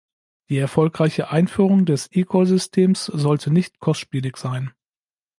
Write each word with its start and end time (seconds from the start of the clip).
Die 0.49 0.57
erfolgreiche 0.57 1.29
Einführung 1.29 1.85
des 1.85 2.09
eCall-Systems 2.11 3.05
sollte 3.05 3.51
nicht 3.53 3.77
kostspielig 3.79 4.35
sein. 4.37 4.71